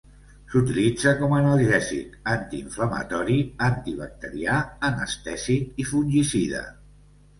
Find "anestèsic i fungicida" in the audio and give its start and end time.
4.91-6.65